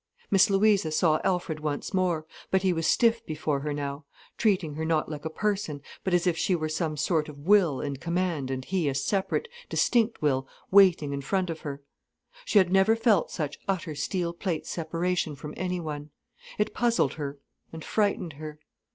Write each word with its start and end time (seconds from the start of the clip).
Miss 0.31 0.49
Louisa 0.49 0.89
saw 0.89 1.21
Alfred 1.23 1.59
once 1.59 1.93
more, 1.93 2.25
but 2.49 2.63
he 2.63 2.73
was 2.73 2.87
stiff 2.87 3.23
before 3.23 3.59
her 3.59 3.71
now, 3.71 4.03
treating 4.35 4.73
her 4.73 4.83
not 4.83 5.09
like 5.09 5.25
a 5.25 5.29
person, 5.29 5.79
but 6.03 6.11
as 6.11 6.25
if 6.25 6.35
she 6.35 6.55
were 6.55 6.69
some 6.69 6.97
sort 6.97 7.29
of 7.29 7.37
will 7.37 7.81
in 7.81 7.97
command 7.97 8.49
and 8.49 8.65
he 8.65 8.89
a 8.89 8.95
separate, 8.95 9.47
distinct 9.69 10.19
will 10.19 10.47
waiting 10.71 11.13
in 11.13 11.21
front 11.21 11.51
of 11.51 11.59
her. 11.59 11.83
She 12.45 12.57
had 12.57 12.71
never 12.71 12.95
felt 12.95 13.29
such 13.29 13.59
utter 13.67 13.93
steel 13.93 14.33
plate 14.33 14.65
separation 14.65 15.35
from 15.35 15.53
anyone. 15.55 16.09
It 16.57 16.73
puzzled 16.73 17.13
her 17.13 17.37
and 17.71 17.85
frightened 17.85 18.33
her. 18.33 18.59